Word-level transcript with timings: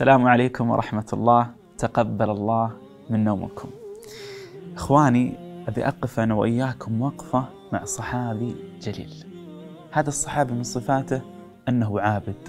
السلام 0.00 0.26
عليكم 0.26 0.70
ورحمة 0.70 1.06
الله. 1.12 1.50
تقبل 1.78 2.30
الله 2.30 2.72
من 3.10 3.24
نومكم. 3.24 3.68
إخواني 4.76 5.34
أبي 5.68 5.88
أقف 5.88 6.20
أنا 6.20 6.34
وإياكم 6.34 7.02
وقفة 7.02 7.44
مع 7.72 7.84
صحابي 7.84 8.54
جليل. 8.80 9.24
هذا 9.92 10.08
الصحابي 10.08 10.52
من 10.52 10.62
صفاته 10.62 11.20
أنه 11.68 12.00
عابد 12.00 12.48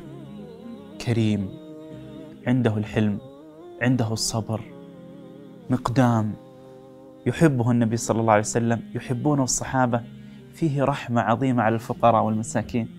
كريم 1.06 1.50
عنده 2.48 2.78
الحلم 2.78 3.18
عنده 3.82 4.14
الصبر 4.14 4.62
مقدام. 5.70 6.34
يحبه 7.26 7.72
النبي 7.72 7.98
صلى 7.98 8.22
الله 8.22 8.34
عليه 8.34 8.42
وسلم 8.42 8.82
يحبونه 8.96 9.44
الصحابة. 9.44 10.02
فيه 10.54 10.84
رحمة 10.84 11.22
عظيمة 11.22 11.64
على 11.64 11.76
الفقراء 11.76 12.24
والمساكين. 12.24 12.90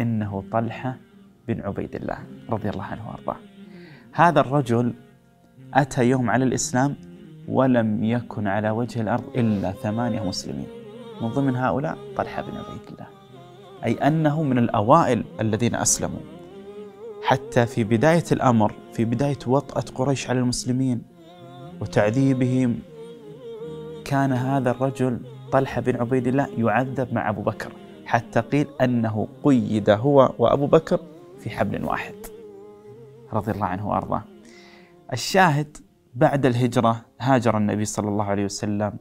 إنه 0.00 0.44
طلحة 0.52 0.96
بن 1.48 1.60
عبيد 1.60 1.94
الله 1.96 2.18
رضي 2.50 2.70
الله 2.70 2.84
عنه 2.84 3.08
وأرضاه. 3.08 3.36
هذا 4.16 4.40
الرجل 4.40 4.94
أتى 5.74 6.04
يوم 6.04 6.30
على 6.30 6.44
الإسلام 6.44 6.96
ولم 7.48 8.04
يكن 8.04 8.46
على 8.46 8.70
وجه 8.70 9.00
الأرض 9.00 9.24
إلا 9.36 9.72
ثمانية 9.72 10.20
مسلمين. 10.20 10.66
من 11.22 11.28
ضمن 11.28 11.56
هؤلاء 11.56 11.98
طلحة 12.16 12.42
بن 12.42 12.56
عبيد 12.56 12.80
الله. 12.92 13.06
أي 13.84 13.92
أنه 13.92 14.42
من 14.42 14.58
الأوائل 14.58 15.24
الذين 15.40 15.74
أسلموا. 15.74 16.20
حتى 17.22 17.66
في 17.66 17.84
بداية 17.84 18.24
الأمر 18.32 18.74
في 18.92 19.04
بداية 19.04 19.38
وطأة 19.46 19.84
قريش 19.94 20.30
على 20.30 20.38
المسلمين 20.38 21.02
وتعذيبهم 21.80 22.78
كان 24.04 24.32
هذا 24.32 24.70
الرجل 24.70 25.20
طلحة 25.52 25.80
بن 25.80 25.96
عبيد 25.96 26.26
الله 26.26 26.48
يعذب 26.58 27.12
مع 27.12 27.30
أبو 27.30 27.42
بكر 27.42 27.72
حتى 28.06 28.40
قيل 28.40 28.66
أنه 28.80 29.28
قيد 29.44 29.90
هو 29.90 30.32
وأبو 30.38 30.66
بكر 30.66 31.00
في 31.38 31.50
حبل 31.50 31.84
واحد. 31.84 32.35
رضي 33.36 33.52
الله 33.52 33.66
عنه 33.66 33.88
وأرضاه. 33.88 34.22
الشاهد 35.12 35.76
بعد 36.14 36.46
الهجرة 36.46 37.04
هاجر 37.20 37.56
النبي 37.56 37.84
صلى 37.84 38.08
الله 38.08 38.24
عليه 38.24 38.44
وسلم 38.44 38.92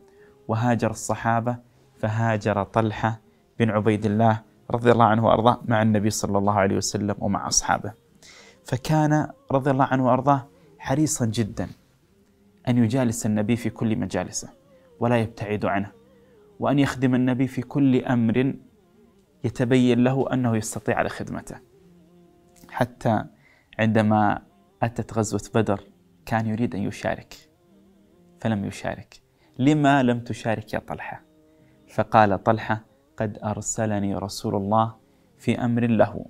وهاجر 0.47 0.91
الصحابة 0.91 1.57
فهاجر 1.95 2.63
طلحة 2.63 3.19
بن 3.59 3.69
عبيد 3.69 4.05
الله 4.05 4.41
رضي 4.71 4.91
الله 4.91 5.05
عنه 5.05 5.25
وأرضاه 5.25 5.61
مع 5.65 5.81
النبي 5.81 6.09
صلى 6.09 6.37
الله 6.37 6.53
عليه 6.53 6.75
وسلم 6.75 7.15
ومع 7.19 7.47
أصحابه. 7.47 7.93
فكان 8.65 9.27
رضي 9.51 9.71
الله 9.71 9.85
عنه 9.85 10.05
وأرضاه 10.05 10.47
حريصا 10.79 11.25
جدا 11.25 11.67
أن 12.67 12.77
يجالس 12.77 13.25
النبي 13.25 13.55
في 13.55 13.69
كل 13.69 13.95
مجالسه 13.95 14.49
ولا 14.99 15.17
يبتعد 15.17 15.65
عنه 15.65 15.91
وأن 16.59 16.79
يخدم 16.79 17.15
النبي 17.15 17.47
في 17.47 17.61
كل 17.61 18.05
أمر 18.05 18.53
يتبين 19.43 20.03
له 20.03 20.33
أنه 20.33 20.57
يستطيع 20.57 20.97
على 20.97 21.09
خدمته. 21.09 21.55
حتى 22.69 23.25
عندما 23.79 24.41
أتت 24.83 25.13
غزوة 25.13 25.41
بدر 25.55 25.83
كان 26.25 26.47
يريد 26.47 26.75
أن 26.75 26.81
يشارك 26.81 27.35
فلم 28.41 28.65
يشارك. 28.65 29.21
لما 29.59 30.03
لم 30.03 30.19
تشارك 30.19 30.73
يا 30.73 30.79
طلحة؟ 30.79 31.21
فقال 31.87 32.43
طلحة 32.43 32.85
قد 33.17 33.39
أرسلني 33.43 34.15
رسول 34.15 34.55
الله 34.55 34.95
في 35.37 35.59
أمر 35.59 35.87
له. 35.87 36.25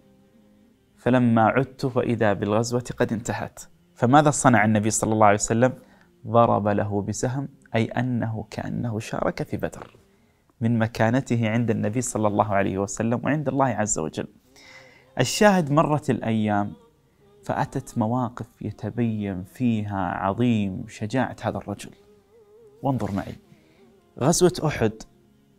فلما 0.97 1.41
عدت 1.41 1.85
فإذا 1.85 2.33
بالغزوة 2.33 2.85
قد 2.97 3.13
انتهت. 3.13 3.59
فماذا 3.95 4.29
صنع 4.29 4.65
النبي 4.65 4.89
صلى 4.89 5.13
الله 5.13 5.25
عليه 5.25 5.35
وسلم؟ 5.35 5.73
ضرب 6.27 6.67
له 6.67 7.01
بسهم 7.01 7.49
أي 7.75 7.85
أنه 7.85 8.45
كأنه 8.51 8.99
شارك 8.99 9.43
في 9.43 9.57
بدر 9.57 9.97
من 10.61 10.79
مكانته 10.79 11.49
عند 11.49 11.71
النبي 11.71 12.01
صلى 12.01 12.27
الله 12.27 12.55
عليه 12.55 12.77
وسلم 12.77 13.21
وعند 13.23 13.47
الله 13.47 13.65
عز 13.65 13.99
وجل. 13.99 14.27
الشاهد 15.19 15.71
مرت 15.71 16.09
الأيام 16.09 16.73
فأتت 17.45 17.97
مواقف 17.97 18.61
يتبين 18.61 19.43
فيها 19.43 19.97
عظيم 19.97 20.83
شجاعة 20.87 21.35
هذا 21.41 21.57
الرجل. 21.57 21.91
وانظر 22.83 23.11
معي. 23.11 23.35
غزوة 24.19 24.53
أحد 24.65 24.91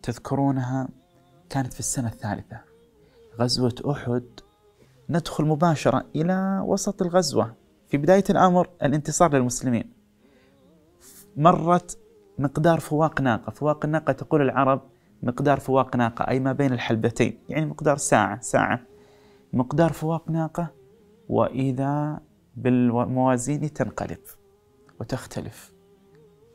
تذكرونها 0.03 0.89
كانت 1.51 1.73
في 1.73 1.81
السنة 1.81 2.09
الثالثة. 2.09 2.61
غزوة 3.41 3.75
أحد 3.91 4.25
ندخل 5.11 5.45
مباشرة 5.45 6.05
إلى 6.17 6.63
وسط 6.65 7.03
الغزوة. 7.03 7.55
في 7.89 7.97
بداية 7.97 8.25
الأمر 8.31 8.69
الانتصار 8.83 9.35
للمسلمين. 9.35 9.93
مرت 11.37 11.99
مقدار 12.39 12.81
فواق 12.81 13.21
ناقة. 13.21 13.51
فواق 13.51 13.85
الناقة 13.85 14.13
تقول 14.13 14.43
العرب 14.43 14.83
مقدار 15.23 15.61
فواق 15.61 15.97
ناقة 15.97 16.29
أي 16.29 16.41
ما 16.41 16.53
بين 16.53 16.73
الحلبتين. 16.73 17.39
يعني 17.49 17.67
مقدار 17.67 17.97
ساعة 17.97 18.41
ساعة. 18.41 18.81
مقدار 19.53 19.93
فواق 19.93 20.31
ناقة 20.31 20.86
وإذا 21.29 22.21
بالموازين 22.57 23.73
تنقلب 23.73 24.19
وتختلف. 25.01 25.73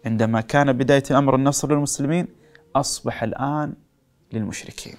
عندما 0.06 0.42
كان 0.42 0.74
بداية 0.74 1.04
الأمر 1.12 1.36
النصر 1.36 1.72
للمسلمين 1.72 2.28
أصبح 2.76 3.24
الآن 3.24 3.74
للمشركين. 4.34 4.96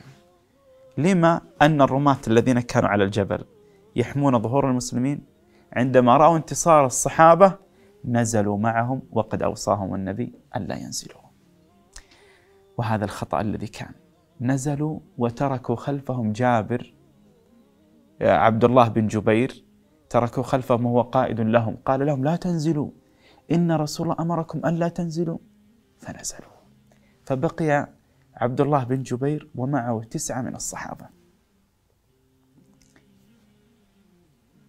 لما 0.99 1.41
أن 1.62 1.83
الرماة 1.83 2.19
الذين 2.27 2.60
كانوا 2.60 2.88
على 2.88 3.05
الجبل 3.05 3.44
يحمون 3.97 4.43
ظهور 4.43 4.71
المسلمين؟ 4.71 5.21
عندما 5.72 6.16
رأوا 6.16 6.37
انتصار 6.37 6.87
الصحابة 6.87 7.59
نزلوا 8.04 8.59
معهم 8.59 9.03
وقد 9.12 9.43
أوصاهم 9.43 9.94
النبي 9.94 10.33
ألا 10.56 10.77
ينزلوا. 10.77 11.22
وهذا 12.78 13.04
الخطأ 13.04 13.41
الذي 13.41 13.66
كان. 13.66 13.94
نزلوا 14.41 15.00
وتركوا 15.19 15.77
خلفهم 15.77 16.33
جابر 16.33 16.94
عبد 18.22 18.65
الله 18.65 18.88
بن 18.88 19.06
جبير 19.06 19.65
تركوا 20.10 20.43
خلفهم 20.43 20.87
وهو 20.87 21.03
قائد 21.03 21.41
لهم. 21.41 21.77
قال 21.84 22.06
لهم 22.06 22.25
لا 22.25 22.37
تنزلوا. 22.37 22.91
إن 23.53 23.72
رسول 23.72 24.06
الله 24.06 24.22
أمركم 24.22 24.66
أن 24.66 24.75
لا 24.75 24.88
تنزلوا. 24.88 25.38
فنزلوا. 25.99 26.53
فبقي 27.25 27.88
عبد 28.34 28.60
الله 28.60 28.84
بن 28.84 29.03
جبير 29.03 29.50
ومعه 29.55 30.03
تسعة 30.10 30.43
من 30.43 30.55
الصحابة. 30.55 31.06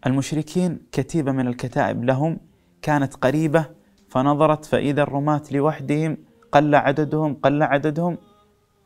المشركين 0.07 0.79
كتيبة 0.91 1.31
من 1.31 1.47
الكتائب 1.47 2.03
لهم. 2.03 2.39
كانت 2.81 3.15
قريبة 3.15 3.65
فنظرت 4.09 4.65
فإذا 4.65 5.03
الرماة 5.03 5.43
لوحدهم 5.51 6.17
قل 6.51 6.75
عددهم 6.75 7.33
قل 7.33 7.63
عددهم 7.63 8.17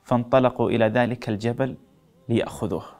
فانطلقوا 0.04 0.70
إلى 0.70 0.86
ذلك 0.86 1.30
الجبل 1.30 1.78
ليأخذوه. 2.30 2.97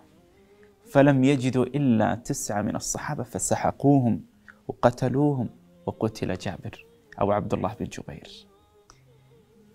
فلم 0.88 1.24
يجدوا 1.24 1.66
إلا 1.66 2.16
تسعة 2.16 2.62
من 2.62 2.76
الصحابة 2.76 3.24
فسحقوهم 3.24 4.22
وقتلوهم 4.68 5.50
وقتل 5.86 6.34
جابر 6.34 6.86
أو 7.22 7.32
عبد 7.32 7.54
الله 7.54 7.76
بن 7.80 7.86
جبير. 7.86 8.48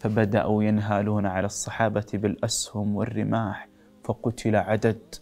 فبدأوا 0.01 0.65
ينهالون 0.65 1.27
على 1.27 1.47
الصحابة 1.47 2.07
بالأسهم 2.15 2.97
والرماح 2.97 3.69
فقتل 4.05 4.57
عدد. 4.57 5.15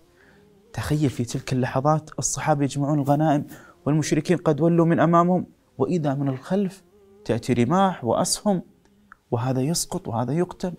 تخيل 0.72 1.10
في 1.10 1.24
تلك 1.24 1.52
اللحظات 1.52 2.10
الصحابة 2.18 2.64
يجمعون 2.64 2.98
الغنائم 2.98 3.46
والمشركين 3.86 4.36
قد 4.36 4.60
ولوا 4.60 4.86
من 4.86 5.00
أمامهم 5.00 5.46
وإذا 5.78 6.14
من 6.14 6.28
الخلف 6.28 6.82
تأتي 7.24 7.52
رماح 7.52 8.04
وأسهم 8.04 8.62
وهذا 9.30 9.60
يسقط 9.60 10.08
وهذا 10.08 10.32
يقتل. 10.32 10.74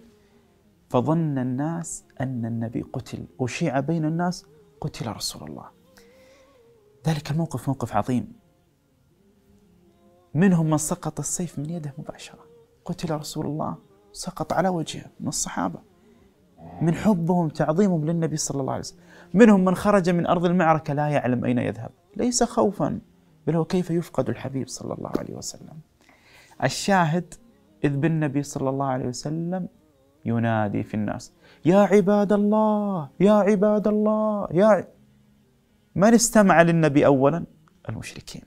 فظن 0.90 1.38
الناس 1.38 2.04
أن 2.22 2.46
النبي 2.46 2.82
قتل 2.82 3.26
وشيع 3.40 3.80
بين 3.80 4.06
الناس 4.06 4.46
قتل 4.82 5.08
رسول 5.08 5.50
الله. 5.50 5.66
ذلك 7.08 7.32
الموقف 7.32 7.68
موقف 7.68 7.96
عظيم. 7.96 8.34
منهم 10.34 10.70
من 10.70 10.78
سقط 10.78 11.20
السيف 11.20 11.60
من 11.60 11.70
يده 11.70 11.94
مباشرة. 11.98 12.40
قتل 12.86 13.16
رسول 13.16 13.46
الله 13.46 13.76
سقط 14.12 14.54
على 14.54 14.70
وجهه 14.70 15.06
من 15.20 15.28
الصحابة. 15.28 15.80
من 16.82 16.96
حبهم 16.96 17.50
تعظيمهم 17.50 18.06
للنبي 18.06 18.38
صلى 18.38 18.62
الله 18.62 18.74
عليه 18.74 18.82
وسلم. 18.82 19.00
منهم 19.34 19.66
من 19.66 19.76
خرج 19.76 20.10
من 20.10 20.28
أرض 20.28 20.46
المعركة 20.46 20.94
لا 20.94 21.08
يعلم 21.08 21.46
أين 21.46 21.58
يذهب. 21.58 21.92
ليس 22.16 22.44
خوفا 22.44 23.00
بل 23.48 23.56
هو 23.56 23.66
كيف 23.66 23.92
يفقد 23.92 24.30
الحبيب 24.30 24.68
صلى 24.68 24.94
الله 24.94 25.12
عليه 25.20 25.36
وسلم. 25.36 25.80
الشاهد 26.64 27.34
إذ 27.84 27.98
بالنبي 27.98 28.44
صلى 28.44 28.70
الله 28.70 28.86
عليه 28.86 29.08
وسلم 29.08 29.68
ينادي 30.26 30.84
في 30.84 30.94
الناس. 30.94 31.32
يا 31.66 31.78
عباد 31.78 32.34
الله 32.34 33.10
يا 33.20 33.32
عباد 33.32 33.88
الله 33.88 34.48
يا 34.52 34.88
من 35.96 36.14
استمع 36.14 36.62
للنبي 36.62 37.06
أولا؟ 37.06 37.46
المشركين. 37.90 38.42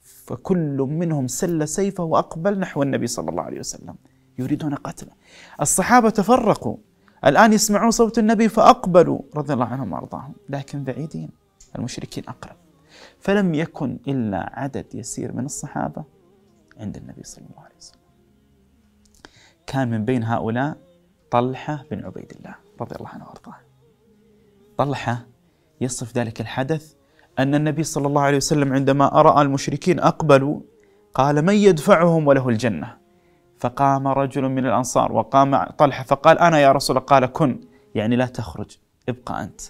فكل 0.00 0.76
منهم 0.76 1.26
سل 1.26 1.68
سيفه 1.68 2.04
وأقبل 2.04 2.58
نحو 2.58 2.82
النبي 2.82 3.06
صلى 3.06 3.30
الله 3.30 3.42
عليه 3.42 3.58
وسلم. 3.58 3.94
يريدون 4.38 4.74
قتله. 4.74 5.12
الصحابة 5.60 6.10
تفرقوا. 6.10 6.76
الآن 7.24 7.52
يسمعون 7.52 7.90
صوت 7.90 8.18
النبي 8.18 8.48
فأقبلوا 8.48 9.20
رضي 9.36 9.52
الله 9.52 9.66
عنهم 9.66 9.92
وأرضاهم. 9.92 10.34
لكن 10.48 10.84
بعيدين. 10.84 11.30
المشركين 11.76 12.24
أقرب. 12.28 12.56
فلم 13.20 13.54
يكن 13.54 13.98
إلا 14.08 14.50
عدد 14.52 14.94
يسير 14.94 15.32
من 15.32 15.44
الصحابة 15.44 16.04
عند 16.80 16.96
النبي 16.96 17.22
صلى 17.22 17.44
الله 17.50 17.60
عليه 17.64 17.76
وسلم. 17.78 18.05
كان 19.66 19.90
من 19.90 20.04
بين 20.04 20.24
هؤلاء 20.24 20.76
طلحة 21.30 21.84
بن 21.90 22.04
عبيد 22.04 22.32
الله 22.36 22.54
رضي 22.80 22.96
الله 22.96 23.08
عنه 23.08 23.24
وأرضاه. 23.24 23.56
طلحة 24.78 25.26
يصف 25.80 26.18
ذلك 26.18 26.40
الحدث 26.40 26.94
أن 27.38 27.54
النبي 27.54 27.82
صلى 27.82 28.06
الله 28.06 28.22
عليه 28.22 28.36
وسلم 28.36 28.72
عندما 28.72 29.08
رأى 29.08 29.42
المشركين 29.42 30.00
أقبلوا 30.00 30.60
قال 31.14 31.44
من 31.44 31.54
يدفعهم 31.54 32.26
وله 32.26 32.48
الجنة؟ 32.48 32.96
فقام 33.58 34.08
رجل 34.08 34.48
من 34.48 34.66
الأنصار 34.66 35.12
وقام 35.12 35.64
طلحة 35.64 36.04
فقال 36.04 36.38
أنا 36.38 36.58
يا 36.58 36.72
رسول 36.72 36.96
الله. 36.96 37.06
قال 37.06 37.26
كن 37.26 37.60
يعني 37.94 38.16
لا 38.16 38.26
تخرج 38.26 38.76
ابقى 39.08 39.42
أنت. 39.42 39.60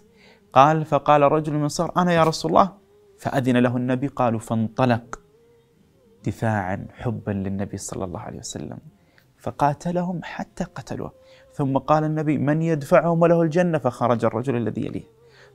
قال 0.52 0.84
فقال 0.84 1.22
رجل 1.22 1.52
من 1.52 1.58
الأنصار 1.58 1.92
أنا 1.96 2.12
يا 2.12 2.24
رسول 2.24 2.50
الله. 2.50 2.72
فأذن 3.18 3.56
له 3.56 3.76
النبي 3.76 4.06
قالوا 4.06 4.40
فانطلق 4.40 5.20
دفاعا 6.24 6.86
حبا 6.92 7.30
للنبي 7.30 7.76
صلى 7.76 8.04
الله 8.04 8.20
عليه 8.20 8.38
وسلم. 8.38 8.78
فقاتلهم 9.46 10.20
حتى 10.22 10.64
قتلوه. 10.64 11.12
ثم 11.52 11.78
قال 11.78 12.04
النبي 12.04 12.38
من 12.38 12.62
يدفعهم 12.62 13.22
وله 13.22 13.42
الجنة 13.42 13.78
فخرج 13.78 14.24
الرجل 14.24 14.56
الذي 14.56 14.86
يليه. 14.86 15.04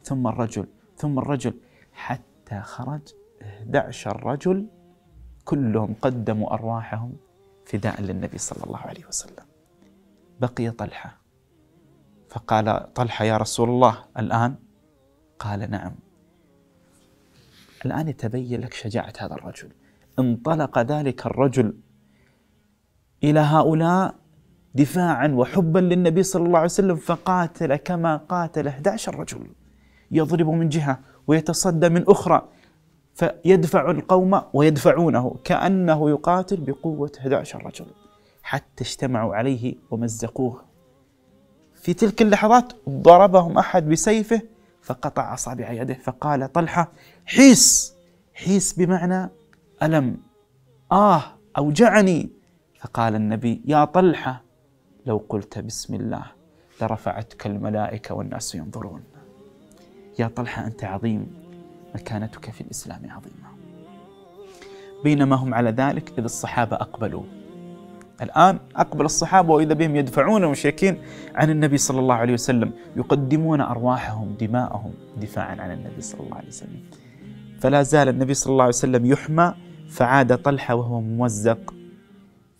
ثم 0.03 0.27
الرجل 0.27 0.67
ثم 0.97 1.19
الرجل 1.19 1.53
حتى 1.93 2.61
خرج 2.61 3.01
11 3.41 4.25
رجل 4.25 4.67
كلهم 5.45 5.95
قدموا 6.01 6.53
أرواحهم 6.53 7.13
فداء 7.65 8.01
للنبي 8.01 8.37
صلى 8.37 8.63
الله 8.63 8.79
عليه 8.79 9.05
وسلم. 9.05 9.45
بقي 10.41 10.71
طلحة. 10.71 11.17
فقال 12.29 12.93
طلحة 12.93 13.25
يا 13.25 13.37
رسول 13.37 13.69
الله 13.69 13.97
الآن؟ 14.19 14.55
قال 15.39 15.71
نعم. 15.71 15.95
الآن 17.85 18.07
يتبين 18.07 18.61
لك 18.61 18.73
شجاعة 18.73 19.13
هذا 19.19 19.33
الرجل. 19.33 19.69
انطلق 20.19 20.79
ذلك 20.79 21.25
الرجل 21.25 21.77
إلى 23.23 23.39
هؤلاء 23.39 24.15
دفاعا 24.75 25.27
وحبا 25.27 25.79
للنبي 25.79 26.23
صلى 26.23 26.45
الله 26.45 26.57
عليه 26.57 26.65
وسلم 26.65 26.95
فقاتل 26.95 27.75
كما 27.75 28.17
قاتل 28.17 28.67
11 28.67 29.19
رجل 29.19 29.47
يضرب 30.11 30.49
من 30.49 30.69
جهة 30.69 30.99
ويتصدى 31.27 31.89
من 31.89 32.03
أخرى 32.07 32.47
فيدفع 33.13 33.91
القوم 33.91 34.41
ويدفعونه 34.53 35.35
كأنه 35.43 36.09
يقاتل 36.09 36.57
بقوة 36.57 37.11
11 37.19 37.65
رجل 37.65 37.85
حتى 38.43 38.83
اجتمعوا 38.83 39.35
عليه 39.35 39.75
ومزقوه. 39.91 40.61
في 41.75 41.93
تلك 41.93 42.21
اللحظات 42.21 42.73
ضربهم 42.89 43.57
أحد 43.57 43.89
بسيفه 43.89 44.41
فقطع 44.81 45.33
أصابع 45.33 45.71
يده 45.71 45.93
فقال 45.93 46.51
طلحة 46.51 46.91
حيس 47.25 47.93
حيس 48.33 48.73
بمعنى 48.73 49.29
ألم. 49.83 50.17
آه 50.91 51.23
أوجعني. 51.57 52.29
فقال 52.81 53.15
النبي 53.15 53.61
يا 53.65 53.85
طلحة 53.85 54.43
لو 55.05 55.25
قلت 55.29 55.59
بسم 55.59 55.93
الله 55.95 56.23
لرفعتك 56.81 57.47
الملائكة 57.47 58.15
والناس 58.15 58.55
ينظرون. 58.55 59.03
يا 60.19 60.27
طلحة 60.27 60.67
أنت 60.67 60.83
عظيم 60.83 61.27
مكانتك 61.95 62.51
في 62.51 62.61
الإسلام 62.61 62.99
عظيمة. 63.03 63.51
بينما 65.03 65.35
هم 65.35 65.53
على 65.53 65.69
ذلك 65.69 66.13
إذ 66.17 66.23
الصحابة 66.23 66.75
أقبلوا. 66.75 67.23
الآن 68.21 68.59
أقبل 68.75 69.05
الصحابة 69.05 69.53
وإذا 69.53 69.73
بهم 69.73 69.95
يدفعون 69.95 70.43
المشركين 70.43 70.97
عن 71.35 71.49
النبي 71.49 71.77
صلى 71.77 71.99
الله 71.99 72.15
عليه 72.15 72.33
وسلم 72.33 72.71
يقدمون 72.95 73.61
أرواحهم 73.61 74.35
دماءهم 74.39 74.93
دفاعا 75.17 75.61
عن 75.61 75.71
النبي 75.71 76.01
صلى 76.01 76.21
الله 76.21 76.35
عليه 76.35 76.47
وسلم. 76.47 76.81
فلا 77.59 77.83
زال 77.83 78.09
النبي 78.09 78.33
صلى 78.33 78.51
الله 78.51 78.63
عليه 78.63 78.75
وسلم 78.75 79.05
يحمى 79.05 79.53
فعاد 79.89 80.37
طلحة 80.37 80.75
وهو 80.75 81.01
ممزق 81.01 81.73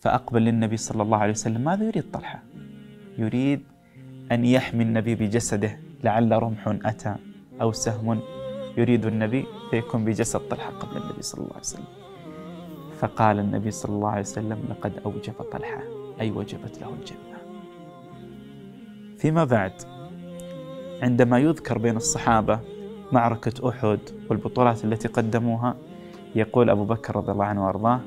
فأقبل 0.02 0.42
للنبي 0.42 0.76
صلى 0.76 1.02
الله 1.02 1.18
عليه 1.18 1.32
وسلم. 1.32 1.60
ماذا 1.60 1.84
يريد 1.84 2.10
طلحة؟ 2.12 2.42
يريد 3.18 3.60
أن 4.32 4.44
يحمي 4.44 4.82
النبي 4.82 5.14
بجسده 5.14 5.78
لعل 6.04 6.42
رمح 6.42 6.68
أتى 6.84 7.14
أو 7.60 7.72
سهم 7.72 8.20
يريد 8.76 9.06
النبي 9.06 9.44
فيكون 9.70 10.04
بجسد 10.04 10.40
طلحة 10.40 10.70
قبل 10.70 11.02
النبي 11.02 11.22
صلى 11.22 11.40
الله 11.40 11.52
عليه 11.52 11.60
وسلم. 11.60 11.84
فقال 12.98 13.38
النبي 13.38 13.70
صلى 13.70 13.92
الله 13.94 14.08
عليه 14.08 14.20
وسلم 14.20 14.58
لقد 14.70 14.92
أوجب 15.06 15.32
طلحة. 15.52 15.82
أي 16.20 16.30
وجبت 16.30 16.78
له 16.80 16.94
الجنة. 17.00 17.38
فيما 19.18 19.44
بعد 19.44 19.72
عندما 21.02 21.38
يذكر 21.38 21.78
بين 21.78 21.96
الصحابة 21.96 22.60
معركة 23.12 23.68
أحد 23.68 24.00
والبطولات 24.30 24.84
التي 24.84 25.08
قدموها 25.08 25.76
يقول 26.34 26.70
أبو 26.70 26.84
بكر 26.84 27.16
رضي 27.16 27.32
الله 27.32 27.44
عنه 27.44 27.66
وأرضاه 27.66 28.00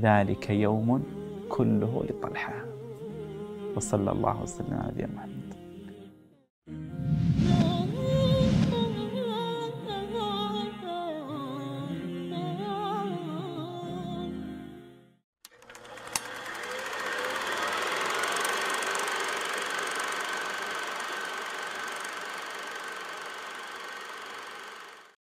ذلك 0.00 0.50
يوم 0.50 1.02
كله 1.50 2.04
لطلحة. 2.10 2.64
وصلى 3.76 4.10
الله 4.12 4.42
وسلم 4.42 4.74
على 4.74 4.92
نبينا 4.92 5.08
محمد. 5.14 5.29